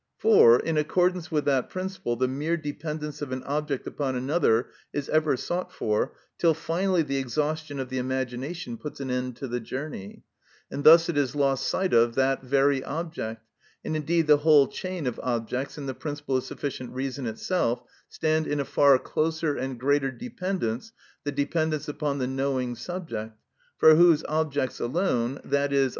[0.17, 5.07] For, in accordance with that principle, the mere dependence of an object upon another is
[5.09, 9.59] ever sought for, till finally the exhaustion of the imagination puts an end to the
[9.59, 10.23] journey;
[10.71, 13.45] and thus it is lost sight of that every object,
[13.85, 18.47] and indeed the whole chain of objects and the principle of sufficient reason itself, stand
[18.47, 20.91] in a far closer and greater dependence,
[21.25, 23.37] the dependence upon the knowing subject,
[23.77, 25.89] for whose objects alone, _i.e.